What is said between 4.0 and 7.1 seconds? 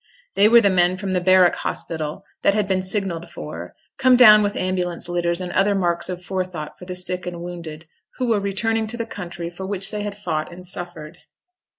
down with ambulance litters and other marks of forethought for the